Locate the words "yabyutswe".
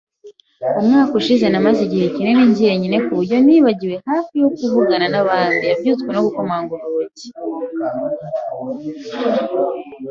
5.69-6.09